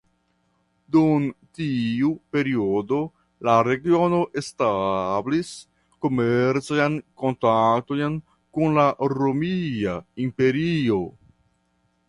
[0.93, 1.25] Dum
[1.57, 3.01] tiu periodo
[3.47, 5.51] la regiono establis
[6.05, 8.15] komercajn kontaktojn
[8.59, 8.87] kun la
[9.19, 9.93] Romia
[10.25, 10.99] Imperio.